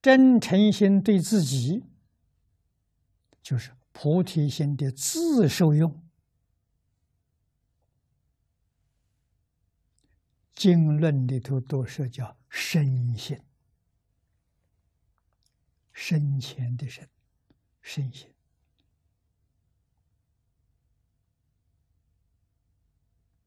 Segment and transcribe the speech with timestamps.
[0.00, 1.84] 真诚心对自己，
[3.42, 6.02] 就是菩提心的自受用。
[10.54, 13.40] 经论里头都是叫身心，
[15.92, 17.08] 深浅的身，
[17.80, 18.32] 身心。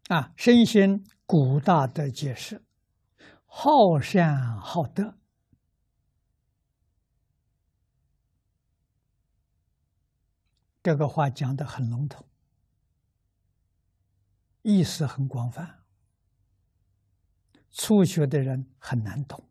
[0.08, 2.62] 啊，身心古大德解释：
[3.46, 5.18] 好善好德。
[10.84, 12.26] 这个话讲的很笼统，
[14.64, 15.84] 意思很广泛，
[17.70, 19.48] 初学的人很难懂。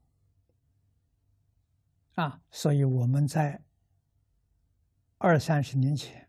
[2.16, 3.62] 啊，所以我们在
[5.18, 6.28] 二三十年前，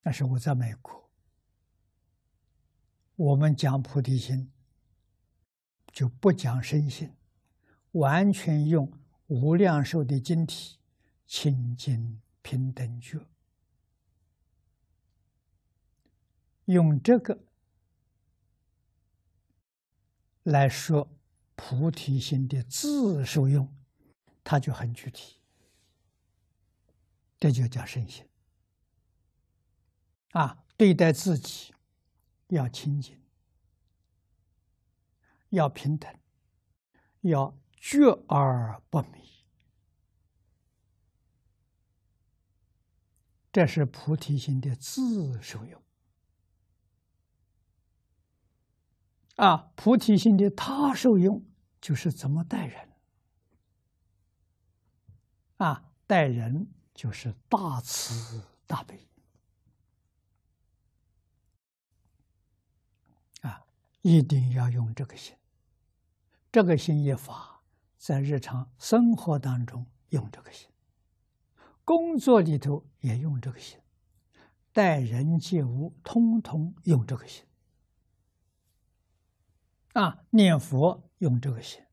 [0.00, 1.10] 那时我在美国。
[3.16, 4.50] 我们讲菩提心，
[5.92, 7.14] 就不讲身心，
[7.92, 8.90] 完全用
[9.26, 10.78] 无量寿的经体
[11.26, 13.26] 清净平等觉，
[16.66, 17.44] 用这个
[20.42, 21.08] 来说
[21.54, 23.72] 菩提心的自受用，
[24.44, 25.40] 它就很具体，
[27.38, 28.28] 这就叫身心
[30.32, 31.72] 啊，对待自己。
[32.48, 33.18] 要清净，
[35.48, 36.14] 要平等，
[37.22, 39.41] 要觉而不迷，
[43.52, 45.82] 这是菩提心的自受用。
[49.36, 51.44] 啊，菩提心的他受用
[51.80, 52.88] 就是怎么待人。
[55.58, 59.06] 啊，待人就是大慈大悲。
[64.04, 65.36] 一定要用这个心，
[66.50, 67.62] 这个心一法，
[67.96, 70.68] 在日常生活当中用这个心，
[71.84, 73.78] 工作里头也用这个心，
[74.72, 77.44] 待人接物通通用这个心。
[79.94, 81.84] 啊，念佛用这个心，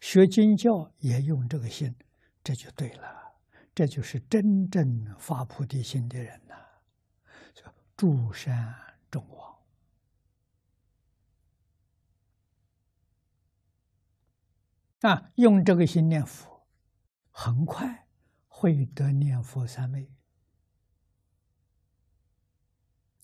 [0.00, 1.94] 学经教也用这个心，
[2.44, 3.34] 这就对了，
[3.74, 6.54] 这就是真正发菩提心的人呐，
[7.54, 8.74] 叫诸山
[9.10, 9.56] 众王。
[15.00, 16.66] 啊，用这个心念佛，
[17.30, 18.06] 很快
[18.60, 20.12] 会得念佛三昧。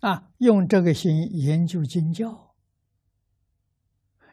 [0.01, 2.55] 啊，用这个心研究经教，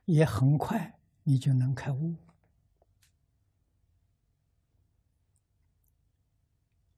[0.06, 2.16] 也很快你就能开悟，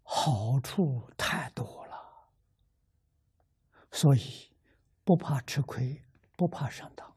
[0.04, 2.30] 好处太多了，
[3.92, 4.52] 所以
[5.04, 6.04] 不怕吃亏，
[6.38, 7.12] 不怕上当。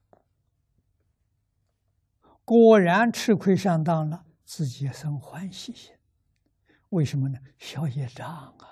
[2.46, 5.97] 果然吃亏上当了，自己也生欢喜心。
[6.90, 7.38] 为什么呢？
[7.58, 8.26] 消业障
[8.58, 8.66] 啊，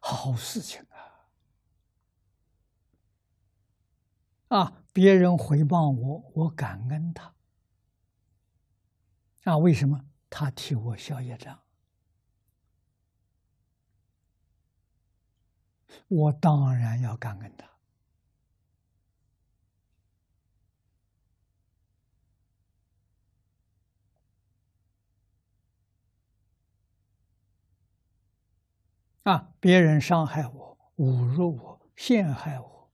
[0.00, 0.80] 好事情
[4.48, 4.56] 啊！
[4.56, 7.34] 啊，别人回报我，我感恩他。
[9.44, 10.04] 啊，为什么？
[10.30, 11.60] 他替我消业障，
[16.08, 17.71] 我当然要感恩他。
[29.24, 29.54] 啊！
[29.60, 32.90] 别人伤害我、侮辱我、陷害我，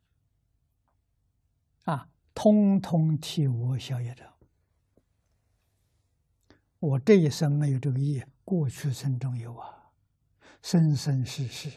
[1.85, 4.31] 啊，通通替我消业障。
[6.79, 9.91] 我这一生没有这个业，过去生中有啊，
[10.63, 11.73] 生生世世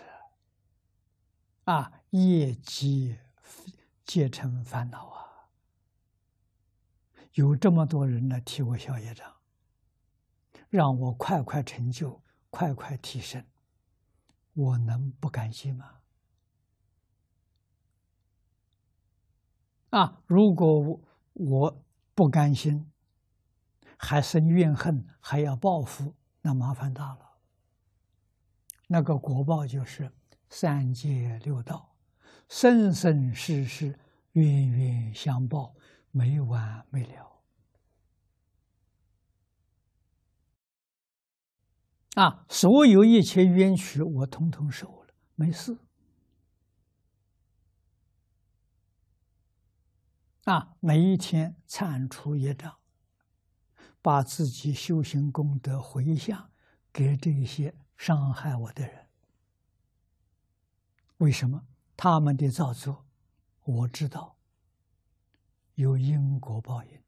[1.63, 3.17] 啊，业积
[4.06, 5.47] 皆成烦恼啊。
[7.35, 9.34] 有这么多人来替我消业障，
[10.69, 13.41] 让我快快成就，快快提升。
[14.53, 15.91] 我能不甘心吗？
[19.89, 20.22] 啊！
[20.25, 21.01] 如果我
[21.34, 21.84] 我
[22.16, 22.90] 不甘心，
[23.97, 27.31] 还生怨恨，还要报复，那麻烦大了。
[28.87, 30.09] 那个国报就是
[30.49, 31.93] 三界六道，
[32.47, 33.99] 生生世世，
[34.31, 35.75] 冤冤相报，
[36.11, 37.21] 没完没了。
[42.22, 42.46] 啊！
[42.47, 45.76] 所有一切冤屈，我统统受了，没事。
[50.44, 52.78] 啊，每一天铲除业障，
[54.03, 56.52] 把自己修行功德回向
[56.94, 59.08] 给这些伤害我的人。
[61.18, 61.66] 为什么？
[61.97, 63.06] 他们的造作，
[63.64, 64.35] 我知道
[65.73, 67.02] 有因果报应。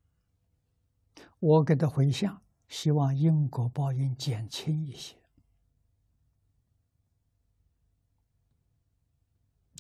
[1.40, 2.43] 我给他回向，
[2.74, 5.16] 希望因果报应减轻一些。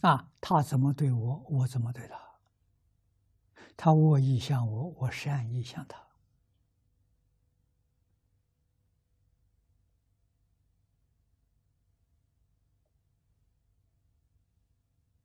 [0.01, 2.15] 啊，他怎么对我，我怎么对他。
[3.75, 6.03] 他恶意向我，我善意向他。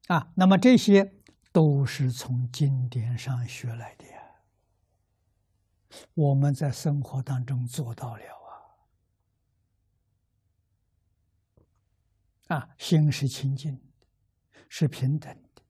[0.06, 1.20] 啊，那么这些
[1.52, 4.17] 都是从经典上学来的。
[6.14, 8.22] 我们在生活当中做到了
[12.48, 12.56] 啊。
[12.56, 13.82] 啊，心是清净的。
[14.70, 15.62] 是平等的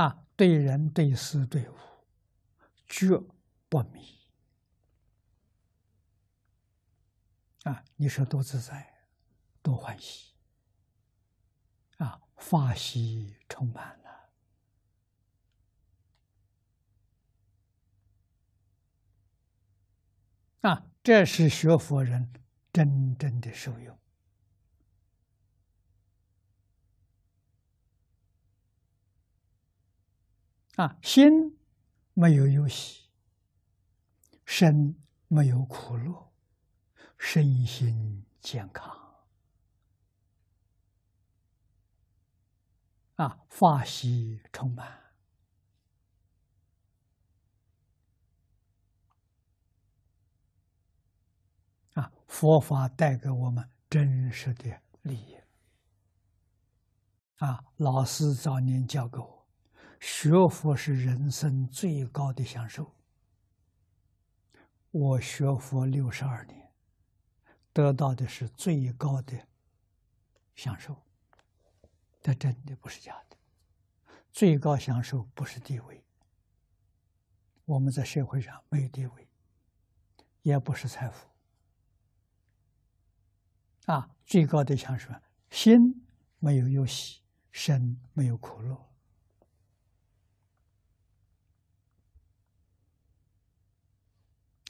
[0.00, 0.26] 啊！
[0.34, 1.76] 对人、对事、对物，
[2.86, 3.10] 绝
[3.68, 4.18] 不迷
[7.64, 7.84] 啊！
[7.96, 9.04] 你说多自在，
[9.60, 10.32] 多欢喜
[11.98, 12.22] 啊！
[12.38, 14.09] 法喜充满了
[20.60, 20.86] 啊！
[21.02, 22.32] 这是学佛人
[22.72, 23.98] 真正的受用。
[30.76, 31.58] 啊，心
[32.14, 33.10] 没有忧喜，
[34.46, 34.96] 身
[35.28, 36.32] 没有苦乐，
[37.18, 38.98] 身心健康，
[43.16, 44.98] 啊，法喜充满，
[51.92, 55.36] 啊，佛法带给我们真实的利益，
[57.38, 59.46] 啊，老师早年教给我。
[59.98, 62.94] 学佛是人生最高的享受。
[64.92, 66.72] 我学佛六十二年，
[67.72, 69.36] 得到的是最高的
[70.54, 70.96] 享受。
[72.22, 73.36] 这真的不是假的。
[74.32, 76.02] 最高享受不是地位，
[77.64, 79.28] 我们在社会上没有地位，
[80.42, 81.28] 也不是财富。
[83.86, 85.12] 啊，最高的享受，
[85.50, 85.76] 心
[86.38, 88.88] 没有忧喜，身没有苦乐。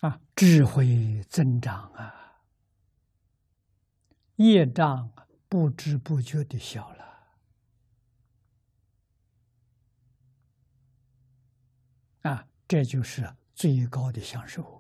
[0.01, 2.41] 啊，智慧增长啊，
[4.37, 5.13] 业障
[5.47, 7.05] 不知不觉的小了，
[12.23, 14.80] 啊，这就是最高的享受。